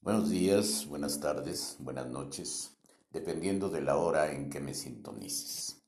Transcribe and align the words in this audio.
Buenos 0.00 0.30
días, 0.30 0.86
buenas 0.86 1.18
tardes, 1.18 1.76
buenas 1.80 2.08
noches, 2.08 2.70
dependiendo 3.10 3.68
de 3.68 3.80
la 3.80 3.96
hora 3.96 4.32
en 4.32 4.48
que 4.48 4.60
me 4.60 4.72
sintonices. 4.72 5.82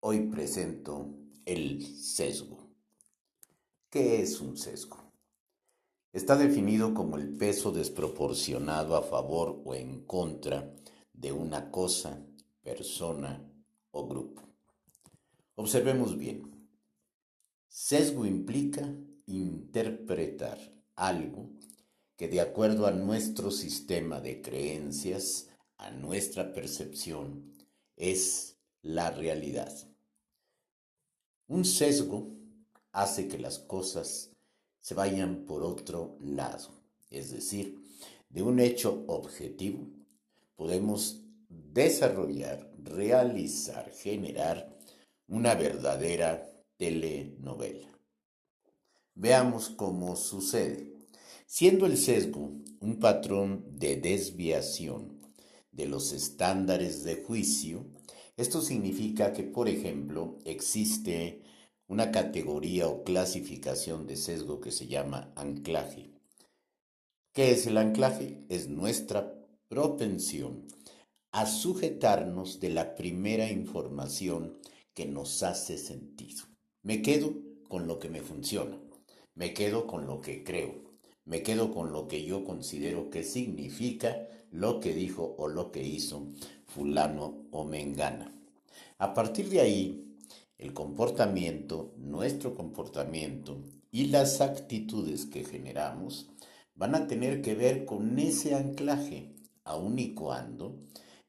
Hoy 0.00 0.28
presento 0.28 1.14
el 1.44 1.84
sesgo. 1.84 2.70
¿Qué 3.90 4.22
es 4.22 4.40
un 4.40 4.56
sesgo? 4.56 4.96
Está 6.10 6.36
definido 6.36 6.94
como 6.94 7.18
el 7.18 7.36
peso 7.36 7.70
desproporcionado 7.70 8.96
a 8.96 9.02
favor 9.02 9.60
o 9.64 9.74
en 9.74 10.06
contra 10.06 10.74
de 11.12 11.30
una 11.30 11.70
cosa, 11.70 12.26
persona 12.62 13.46
o 13.90 14.08
grupo. 14.08 14.42
Observemos 15.54 16.16
bien. 16.16 16.66
Sesgo 17.68 18.24
implica 18.24 18.90
interpretar 19.26 20.58
algo 20.96 21.50
que 22.20 22.28
de 22.28 22.42
acuerdo 22.42 22.86
a 22.86 22.90
nuestro 22.90 23.50
sistema 23.50 24.20
de 24.20 24.42
creencias, 24.42 25.48
a 25.78 25.90
nuestra 25.90 26.52
percepción, 26.52 27.50
es 27.96 28.58
la 28.82 29.10
realidad. 29.10 29.72
Un 31.48 31.64
sesgo 31.64 32.36
hace 32.92 33.26
que 33.26 33.38
las 33.38 33.58
cosas 33.58 34.32
se 34.80 34.92
vayan 34.92 35.46
por 35.46 35.62
otro 35.62 36.18
lado, 36.20 36.68
es 37.08 37.30
decir, 37.30 37.82
de 38.28 38.42
un 38.42 38.60
hecho 38.60 39.02
objetivo 39.06 39.88
podemos 40.56 41.22
desarrollar, 41.48 42.70
realizar, 42.84 43.90
generar 43.92 44.76
una 45.26 45.54
verdadera 45.54 46.52
telenovela. 46.76 47.88
Veamos 49.14 49.70
cómo 49.70 50.16
sucede. 50.16 50.99
Siendo 51.52 51.84
el 51.86 51.96
sesgo 51.96 52.52
un 52.78 53.00
patrón 53.00 53.64
de 53.72 53.96
desviación 53.96 55.18
de 55.72 55.86
los 55.86 56.12
estándares 56.12 57.02
de 57.02 57.24
juicio, 57.24 57.86
esto 58.36 58.60
significa 58.62 59.32
que, 59.32 59.42
por 59.42 59.68
ejemplo, 59.68 60.38
existe 60.44 61.42
una 61.88 62.12
categoría 62.12 62.86
o 62.86 63.02
clasificación 63.02 64.06
de 64.06 64.16
sesgo 64.16 64.60
que 64.60 64.70
se 64.70 64.86
llama 64.86 65.32
anclaje. 65.34 66.12
¿Qué 67.32 67.50
es 67.50 67.66
el 67.66 67.78
anclaje? 67.78 68.44
Es 68.48 68.68
nuestra 68.68 69.34
propensión 69.66 70.68
a 71.32 71.46
sujetarnos 71.46 72.60
de 72.60 72.70
la 72.70 72.94
primera 72.94 73.50
información 73.50 74.60
que 74.94 75.04
nos 75.04 75.42
hace 75.42 75.78
sentido. 75.78 76.44
Me 76.84 77.02
quedo 77.02 77.34
con 77.68 77.88
lo 77.88 77.98
que 77.98 78.08
me 78.08 78.22
funciona, 78.22 78.80
me 79.34 79.52
quedo 79.52 79.88
con 79.88 80.06
lo 80.06 80.20
que 80.20 80.44
creo, 80.44 80.89
me 81.30 81.44
quedo 81.44 81.72
con 81.72 81.92
lo 81.92 82.08
que 82.08 82.24
yo 82.24 82.42
considero 82.44 83.08
que 83.08 83.22
significa 83.22 84.26
lo 84.50 84.80
que 84.80 84.92
dijo 84.92 85.36
o 85.38 85.46
lo 85.46 85.70
que 85.70 85.80
hizo 85.80 86.26
fulano 86.66 87.46
o 87.52 87.64
mengana. 87.64 88.34
A 88.98 89.14
partir 89.14 89.48
de 89.48 89.60
ahí, 89.60 90.16
el 90.58 90.74
comportamiento, 90.74 91.94
nuestro 91.98 92.56
comportamiento 92.56 93.62
y 93.92 94.06
las 94.06 94.40
actitudes 94.40 95.24
que 95.24 95.44
generamos 95.44 96.28
van 96.74 96.96
a 96.96 97.06
tener 97.06 97.42
que 97.42 97.54
ver 97.54 97.84
con 97.84 98.18
ese 98.18 98.56
anclaje, 98.56 99.32
aun 99.62 100.00
y 100.00 100.14
cuando 100.14 100.80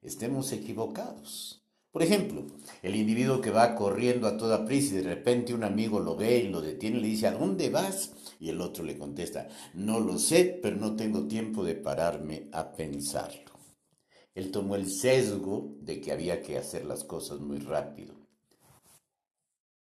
estemos 0.02 0.52
equivocados. 0.52 1.61
Por 1.92 2.04
ejemplo, 2.04 2.48
el 2.82 2.96
individuo 2.96 3.42
que 3.42 3.52
va 3.52 3.76
corriendo 3.76 4.26
a 4.28 4.38
toda 4.38 4.66
prisa 4.66 4.94
y 4.94 4.98
de 4.98 5.04
repente 5.04 5.54
un 5.54 5.66
amigo 5.66 6.00
lo 6.00 6.16
ve 6.16 6.38
y 6.38 6.48
lo 6.48 6.62
detiene 6.62 7.00
y 7.00 7.02
le 7.02 7.08
dice, 7.10 7.28
¿a 7.28 7.34
dónde 7.34 7.70
vas? 7.70 8.14
Y 8.40 8.50
el 8.50 8.62
otro 8.62 8.86
le 8.86 8.98
contesta, 8.98 9.50
no 9.74 10.00
lo 10.00 10.18
sé, 10.18 10.58
pero 10.62 10.78
no 10.78 10.96
tengo 10.96 11.28
tiempo 11.28 11.66
de 11.66 11.76
pararme 11.76 12.48
a 12.54 12.72
pensarlo. 12.72 13.52
Él 14.34 14.52
tomó 14.52 14.76
el 14.76 14.90
sesgo 14.90 15.76
de 15.82 16.00
que 16.00 16.14
había 16.14 16.42
que 16.42 16.58
hacer 16.58 16.86
las 16.86 17.04
cosas 17.04 17.42
muy 17.42 17.60
rápido. 17.60 18.16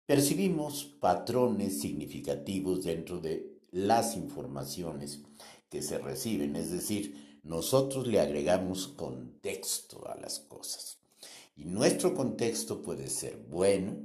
Percibimos 0.08 0.86
patrones 0.86 1.80
significativos 1.80 2.84
dentro 2.84 3.20
de 3.20 3.60
las 3.70 4.18
informaciones 4.18 5.22
que 5.70 5.84
se 5.84 6.00
reciben, 6.00 6.56
es 6.56 6.72
decir, 6.72 7.40
nosotros 7.44 8.08
le 8.08 8.20
agregamos 8.20 8.88
contexto 8.88 10.08
a 10.10 10.16
las 10.16 10.40
cosas. 10.40 10.99
Y 11.60 11.66
nuestro 11.66 12.16
contexto 12.16 12.82
puede 12.82 13.10
ser 13.10 13.36
bueno, 13.50 13.98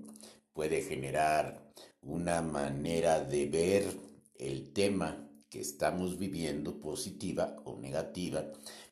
puede 0.52 0.82
generar 0.82 1.72
una 2.02 2.42
manera 2.42 3.20
de 3.20 3.46
ver 3.46 3.96
el 4.34 4.72
tema 4.72 5.30
que 5.48 5.60
estamos 5.60 6.18
viviendo, 6.18 6.80
positiva 6.80 7.54
o 7.64 7.78
negativa, 7.78 8.44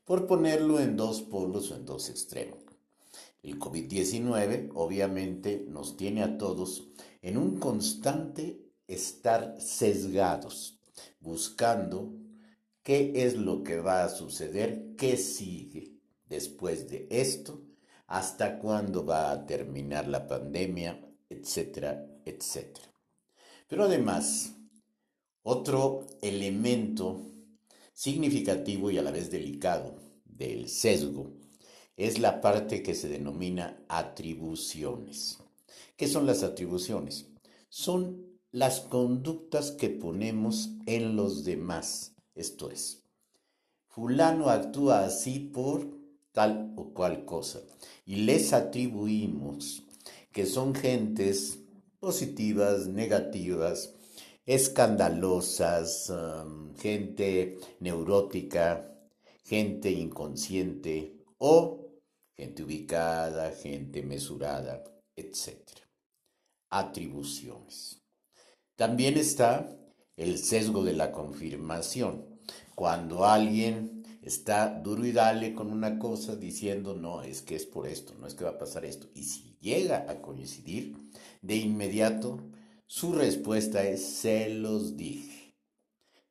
por 0.05 0.29
ponerlo 0.29 0.79
en 0.79 0.97
dos 0.97 1.23
polos 1.23 1.73
o 1.73 1.75
en 1.75 1.85
dos 1.85 2.09
extremos. 2.09 2.61
El 3.43 3.59
COVID-19 3.59 4.71
obviamente 4.75 5.67
nos 5.69 5.97
tiene 5.97 6.23
a 6.23 6.39
todos 6.39 6.87
en 7.21 7.39
un 7.39 7.59
constante 7.59 8.61
estar 8.87 9.61
sesgados, 9.61 10.79
buscando 11.19 12.15
qué 12.85 13.11
es 13.27 13.37
lo 13.37 13.65
que 13.65 13.81
va 13.81 14.05
a 14.05 14.09
suceder, 14.09 14.95
qué 14.97 15.17
sigue 15.17 15.97
después 16.29 16.89
de 16.89 17.09
esto 17.11 17.61
hasta 18.13 18.59
cuándo 18.59 19.07
va 19.07 19.31
a 19.31 19.47
terminar 19.47 20.07
la 20.07 20.27
pandemia, 20.27 21.01
etcétera, 21.31 22.07
etcétera. 22.27 22.93
Pero 23.67 23.85
además, 23.85 24.53
otro 25.43 26.07
elemento 26.21 27.23
significativo 27.95 28.91
y 28.91 28.99
a 28.99 29.03
la 29.03 29.13
vez 29.13 29.31
delicado 29.31 29.97
del 30.27 30.69
sesgo 30.69 31.33
es 31.97 32.19
la 32.19 32.43
parte 32.43 32.83
que 32.83 32.95
se 32.95 33.09
denomina 33.09 33.83
atribuciones. 33.89 35.39
¿Qué 35.97 36.07
son 36.07 36.27
las 36.27 36.43
atribuciones? 36.43 37.29
Son 37.71 38.27
las 38.51 38.81
conductas 38.81 39.71
que 39.71 39.89
ponemos 39.89 40.69
en 40.85 41.17
los 41.17 41.45
demás. 41.45 42.15
Esto 42.35 42.71
es, 42.71 43.05
fulano 43.89 44.51
actúa 44.51 45.07
así 45.07 45.39
por 45.39 46.02
tal 46.33 46.73
o 46.77 46.93
cual 46.93 47.25
cosa. 47.25 47.61
Y 48.05 48.17
les 48.17 48.53
atribuimos 48.53 49.85
que 50.33 50.47
son 50.47 50.75
gentes 50.75 51.59
positivas, 52.01 52.89
negativas, 52.89 53.95
escandalosas, 54.45 56.11
um, 56.11 56.75
gente 56.75 57.59
neurótica, 57.81 58.93
gente 59.45 59.91
inconsciente 59.91 61.25
o 61.39 61.83
gente 62.37 62.63
ubicada, 62.63 63.53
gente 63.53 64.03
mesurada, 64.03 64.83
etc. 65.17 65.59
Atribuciones. 66.71 68.03
También 68.77 69.17
está 69.17 69.77
el 70.17 70.39
sesgo 70.39 70.83
de 70.83 70.95
la 70.95 71.13
confirmación. 71.13 72.41
Cuando 72.75 73.25
alguien 73.25 74.02
está 74.23 74.81
duro 74.81 75.05
y 75.05 75.13
dale 75.13 75.55
con 75.55 75.71
una 75.73 75.99
cosa 75.99 76.37
diciendo, 76.37 76.95
no, 76.95 77.23
es 77.23 77.43
que 77.43 77.57
es 77.57 77.67
por 77.67 77.87
esto, 77.87 78.15
no 78.19 78.27
es 78.27 78.35
que 78.35 78.45
va 78.45 78.51
a 78.51 78.59
pasar 78.59 78.85
esto. 78.85 79.09
Y 79.15 79.25
si 79.25 79.57
llega 79.61 80.07
a 80.09 80.23
coincidir, 80.23 80.97
de 81.43 81.57
inmediato 81.57 82.39
su 82.87 83.13
respuesta 83.13 83.83
es, 83.85 84.05
se 84.05 84.49
los 84.49 84.97
dije, 84.97 85.55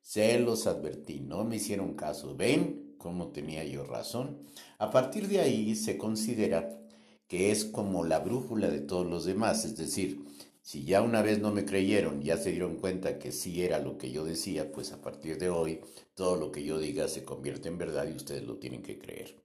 se 0.00 0.38
los 0.38 0.66
advertí, 0.66 1.20
no 1.20 1.44
me 1.44 1.56
hicieron 1.56 1.94
caso, 1.94 2.34
ven 2.34 2.94
cómo 2.98 3.28
tenía 3.28 3.64
yo 3.64 3.84
razón. 3.84 4.38
A 4.78 4.90
partir 4.90 5.28
de 5.28 5.40
ahí 5.40 5.74
se 5.74 5.98
considera 5.98 6.78
que 7.26 7.50
es 7.50 7.64
como 7.64 8.04
la 8.04 8.20
brújula 8.20 8.68
de 8.68 8.80
todos 8.80 9.06
los 9.06 9.24
demás, 9.24 9.64
es 9.64 9.76
decir, 9.76 10.24
si 10.62 10.84
ya 10.84 11.02
una 11.02 11.22
vez 11.22 11.40
no 11.40 11.50
me 11.50 11.64
creyeron, 11.64 12.22
ya 12.22 12.36
se 12.36 12.52
dieron 12.52 12.76
cuenta 12.76 13.18
que 13.18 13.32
sí 13.32 13.62
era 13.62 13.80
lo 13.80 13.98
que 13.98 14.12
yo 14.12 14.24
decía, 14.24 14.70
pues 14.70 14.92
a 14.92 15.02
partir 15.02 15.36
de 15.38 15.50
hoy 15.50 15.80
todo 16.14 16.36
lo 16.36 16.52
que 16.52 16.64
yo 16.64 16.78
diga 16.78 17.08
se 17.08 17.24
convierte 17.24 17.68
en 17.68 17.78
verdad 17.78 18.08
y 18.08 18.14
ustedes 18.14 18.44
lo 18.44 18.58
tienen 18.58 18.82
que 18.82 18.98
creer. 18.98 19.42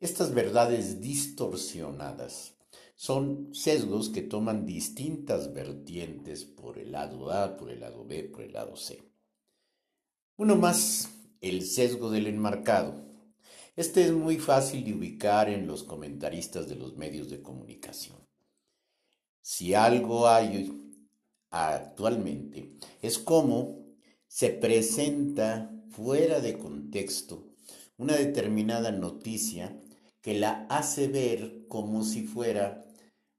Estas 0.00 0.32
verdades 0.32 1.00
distorsionadas 1.00 2.54
son 2.94 3.54
sesgos 3.54 4.08
que 4.08 4.22
toman 4.22 4.64
distintas 4.64 5.52
vertientes 5.52 6.44
por 6.44 6.78
el 6.78 6.92
lado 6.92 7.30
A, 7.30 7.58
por 7.58 7.70
el 7.70 7.80
lado 7.80 8.06
B, 8.06 8.24
por 8.24 8.42
el 8.42 8.54
lado 8.54 8.74
C. 8.76 9.02
Uno 10.38 10.56
más, 10.56 11.10
el 11.42 11.62
sesgo 11.62 12.10
del 12.10 12.26
enmarcado. 12.26 13.04
Este 13.74 14.04
es 14.04 14.12
muy 14.12 14.38
fácil 14.38 14.82
de 14.82 14.94
ubicar 14.94 15.50
en 15.50 15.66
los 15.66 15.82
comentaristas 15.82 16.68
de 16.68 16.76
los 16.76 16.96
medios 16.96 17.28
de 17.28 17.42
comunicación. 17.42 18.16
Si 19.48 19.74
algo 19.74 20.26
hay 20.28 20.76
actualmente, 21.50 22.72
es 23.00 23.16
cómo 23.16 23.94
se 24.26 24.50
presenta 24.50 25.70
fuera 25.88 26.40
de 26.40 26.58
contexto 26.58 27.54
una 27.96 28.16
determinada 28.16 28.90
noticia 28.90 29.80
que 30.20 30.34
la 30.34 30.66
hace 30.68 31.06
ver 31.06 31.68
como 31.68 32.02
si 32.02 32.24
fuera 32.24 32.86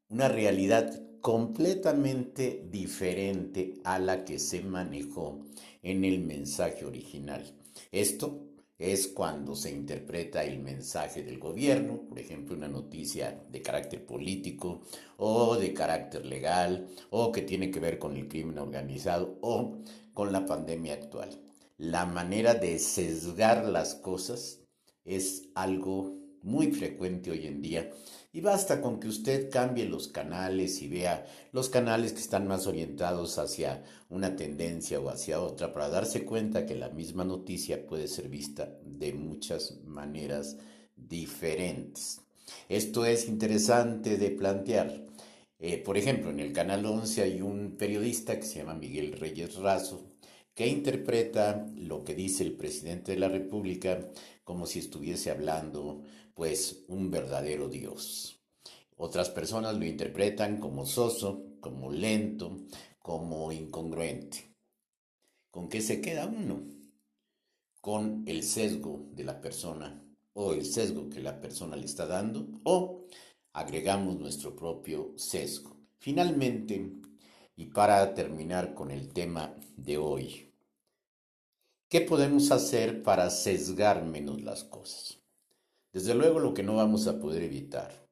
una 0.07 0.29
realidad 0.29 0.97
completamente 1.19 2.65
diferente 2.71 3.73
a 3.83 3.99
la 3.99 4.23
que 4.23 4.39
se 4.39 4.61
manejó 4.61 5.45
en 5.83 6.05
el 6.05 6.19
mensaje 6.19 6.85
original. 6.85 7.53
Esto 7.91 8.46
es 8.79 9.07
cuando 9.07 9.55
se 9.55 9.71
interpreta 9.71 10.43
el 10.43 10.59
mensaje 10.59 11.23
del 11.23 11.39
gobierno, 11.39 12.01
por 12.07 12.19
ejemplo, 12.19 12.55
una 12.55 12.67
noticia 12.67 13.43
de 13.49 13.61
carácter 13.61 14.05
político 14.05 14.81
o 15.17 15.55
de 15.55 15.73
carácter 15.73 16.25
legal 16.25 16.87
o 17.09 17.31
que 17.31 17.41
tiene 17.41 17.71
que 17.71 17.79
ver 17.79 17.97
con 17.97 18.15
el 18.15 18.27
crimen 18.27 18.59
organizado 18.59 19.37
o 19.41 19.79
con 20.13 20.31
la 20.31 20.45
pandemia 20.45 20.93
actual. 20.93 21.29
La 21.77 22.05
manera 22.05 22.53
de 22.53 22.77
sesgar 22.79 23.65
las 23.65 23.95
cosas 23.95 24.61
es 25.05 25.49
algo 25.55 26.16
muy 26.47 26.71
frecuente 26.71 27.29
hoy 27.29 27.45
en 27.45 27.61
día 27.61 27.91
y 28.31 28.39
basta 28.39 28.81
con 28.81 28.99
que 28.99 29.09
usted 29.09 29.49
cambie 29.49 29.85
los 29.85 30.07
canales 30.07 30.81
y 30.81 30.87
vea 30.87 31.25
los 31.51 31.69
canales 31.69 32.13
que 32.13 32.21
están 32.21 32.47
más 32.47 32.67
orientados 32.67 33.37
hacia 33.37 33.83
una 34.09 34.35
tendencia 34.35 34.99
o 34.99 35.09
hacia 35.09 35.41
otra 35.41 35.73
para 35.73 35.89
darse 35.89 36.23
cuenta 36.23 36.65
que 36.65 36.75
la 36.75 36.89
misma 36.89 37.25
noticia 37.25 37.85
puede 37.85 38.07
ser 38.07 38.29
vista 38.29 38.77
de 38.85 39.13
muchas 39.13 39.79
maneras 39.83 40.57
diferentes. 40.95 42.21
Esto 42.69 43.05
es 43.05 43.27
interesante 43.27 44.17
de 44.17 44.31
plantear. 44.31 45.05
Eh, 45.59 45.77
por 45.83 45.97
ejemplo, 45.97 46.29
en 46.29 46.39
el 46.39 46.53
Canal 46.53 46.85
11 46.85 47.23
hay 47.23 47.41
un 47.41 47.75
periodista 47.77 48.39
que 48.39 48.45
se 48.45 48.59
llama 48.59 48.75
Miguel 48.75 49.13
Reyes 49.13 49.55
Razo 49.55 50.05
que 50.57 50.65
interpreta 50.65 51.67
lo 51.75 52.03
que 52.03 52.15
dice 52.15 52.43
el 52.43 52.53
presidente 52.53 53.11
de 53.11 53.19
la 53.19 53.29
República 53.29 54.09
como 54.43 54.65
si 54.65 54.79
estuviese 54.79 55.29
hablando 55.29 56.01
pues 56.33 56.83
un 56.87 57.11
verdadero 57.11 57.69
Dios. 57.69 58.41
Otras 58.95 59.29
personas 59.29 59.77
lo 59.77 59.85
interpretan 59.85 60.59
como 60.59 60.87
soso, 60.87 61.43
como 61.59 61.91
lento, 61.91 62.57
como 62.97 63.51
incongruente. 63.51 64.55
¿Con 65.51 65.69
qué 65.69 65.79
se 65.79 66.01
queda 66.01 66.25
uno? 66.25 66.63
Con 67.79 68.23
el 68.25 68.41
sesgo 68.41 69.05
de 69.11 69.25
la 69.25 69.39
persona 69.39 70.03
o 70.33 70.53
el 70.53 70.65
sesgo 70.65 71.07
que 71.07 71.21
la 71.21 71.39
persona 71.39 71.75
le 71.75 71.85
está 71.85 72.07
dando 72.07 72.47
o 72.63 73.05
agregamos 73.53 74.17
nuestro 74.17 74.55
propio 74.55 75.13
sesgo. 75.17 75.77
Finalmente, 75.99 76.93
y 77.55 77.67
para 77.67 78.15
terminar 78.15 78.73
con 78.73 78.89
el 78.89 79.13
tema 79.13 79.55
de 79.75 79.97
hoy, 79.97 80.46
¿qué 81.89 82.01
podemos 82.01 82.51
hacer 82.51 83.01
para 83.03 83.29
sesgar 83.29 84.03
menos 84.03 84.41
las 84.41 84.63
cosas? 84.63 85.19
Desde 85.93 86.13
luego 86.13 86.39
lo 86.39 86.53
que 86.53 86.63
no 86.63 86.75
vamos 86.75 87.07
a 87.07 87.19
poder 87.19 87.43
evitar 87.43 88.07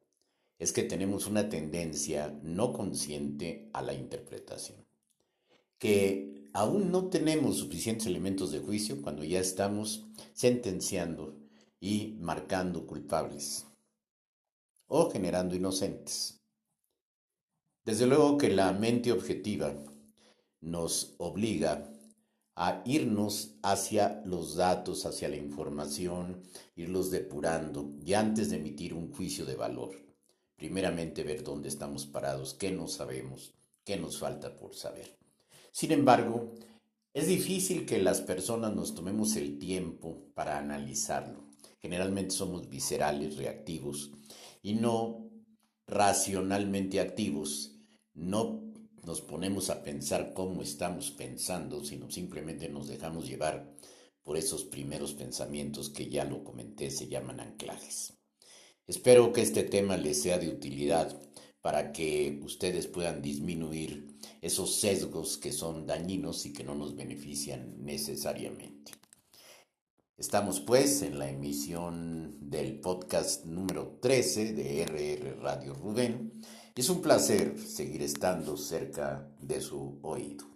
es 0.58 0.72
que 0.72 0.84
tenemos 0.84 1.28
una 1.28 1.50
tendencia 1.50 2.40
no 2.42 2.72
consciente 2.72 3.70
a 3.74 3.82
la 3.82 3.94
interpretación, 3.94 4.86
que 5.78 6.50
aún 6.54 6.92
no 6.92 7.10
tenemos 7.10 7.58
suficientes 7.58 8.08
elementos 8.08 8.52
de 8.52 8.60
juicio 8.60 9.02
cuando 9.02 9.24
ya 9.24 9.40
estamos 9.40 10.06
sentenciando 10.34 11.38
y 11.82 12.16
marcando 12.20 12.88
culpables 12.88 13.66
o 14.88 15.10
generando 15.12 15.56
inocentes. 15.56 16.40
Desde 17.84 18.08
luego 18.08 18.38
que 18.38 18.50
la 18.50 18.72
mente 18.72 19.12
objetiva 19.12 19.76
nos 20.62 21.14
obliga 21.18 21.92
a 22.56 22.82
irnos 22.86 23.56
hacia 23.62 24.22
los 24.26 24.56
datos, 24.56 25.06
hacia 25.06 25.28
la 25.28 25.36
información, 25.36 26.42
irlos 26.76 27.12
depurando 27.12 27.94
y 28.04 28.14
antes 28.14 28.50
de 28.50 28.58
emitir 28.58 28.94
un 28.94 29.14
juicio 29.14 29.46
de 29.46 29.56
valor. 29.56 29.92
Primeramente 30.56 31.24
ver 31.24 31.44
dónde 31.44 31.68
estamos 31.68 32.06
parados, 32.06 32.54
qué 32.54 32.72
no 32.72 32.88
sabemos, 32.88 33.54
qué 33.84 33.98
nos 33.98 34.20
falta 34.20 34.56
por 34.58 34.74
saber. 34.74 35.18
Sin 35.72 35.92
embargo, 35.92 36.54
es 37.14 37.28
difícil 37.28 37.86
que 37.86 38.00
las 38.00 38.22
personas 38.22 38.74
nos 38.74 38.96
tomemos 38.96 39.36
el 39.36 39.60
tiempo 39.60 40.30
para 40.34 40.58
analizarlo. 40.58 41.44
Generalmente 41.82 42.32
somos 42.32 42.70
viscerales, 42.70 43.36
reactivos 43.38 44.12
y 44.62 44.76
no 44.76 45.30
racionalmente 45.88 47.00
activos. 47.00 47.76
No 48.14 48.65
nos 49.06 49.22
ponemos 49.22 49.70
a 49.70 49.84
pensar 49.84 50.34
cómo 50.34 50.62
estamos 50.62 51.12
pensando, 51.12 51.84
sino 51.84 52.10
simplemente 52.10 52.68
nos 52.70 52.88
dejamos 52.88 53.28
llevar 53.28 53.72
por 54.24 54.38
esos 54.38 54.64
primeros 54.64 55.14
pensamientos 55.14 55.90
que 55.90 56.10
ya 56.10 56.26
lo 56.26 56.44
comenté, 56.44 56.90
se 56.90 57.08
llaman 57.08 57.40
anclajes. 57.40 58.14
Espero 58.88 59.32
que 59.32 59.42
este 59.42 59.64
tema 59.64 59.98
les 59.98 60.22
sea 60.22 60.40
de 60.40 60.50
utilidad 60.50 61.22
para 61.62 61.92
que 61.92 62.40
ustedes 62.44 62.88
puedan 62.88 63.22
disminuir 63.22 64.18
esos 64.42 64.76
sesgos 64.76 65.38
que 65.38 65.52
son 65.52 65.86
dañinos 65.86 66.46
y 66.46 66.54
que 66.54 66.64
no 66.64 66.76
nos 66.76 66.96
benefician 66.96 67.84
necesariamente. 67.84 68.92
Estamos 70.18 70.60
pues 70.62 71.02
en 71.02 71.20
la 71.20 71.30
emisión 71.30 72.50
del 72.50 72.80
podcast 72.80 73.46
número 73.46 74.00
13 74.02 74.54
de 74.54 74.86
RR 74.86 75.42
Radio 75.42 75.74
Rubén 75.74 76.32
es 76.82 76.90
un 76.90 77.02
placer 77.02 77.58
seguir 77.58 78.02
estando 78.02 78.58
cerca 78.58 79.30
de 79.40 79.62
su 79.62 79.98
oído. 80.02 80.55